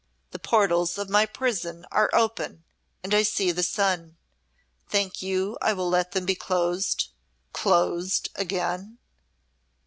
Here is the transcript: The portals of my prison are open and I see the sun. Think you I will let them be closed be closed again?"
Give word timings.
The 0.31 0.39
portals 0.39 0.97
of 0.97 1.11
my 1.11 1.27
prison 1.27 1.85
are 1.91 2.09
open 2.11 2.63
and 3.03 3.13
I 3.13 3.21
see 3.21 3.51
the 3.51 3.61
sun. 3.61 4.17
Think 4.89 5.21
you 5.21 5.59
I 5.61 5.73
will 5.73 5.89
let 5.89 6.13
them 6.13 6.25
be 6.25 6.33
closed 6.33 7.09
be 7.53 7.59
closed 7.59 8.29
again?" 8.33 8.97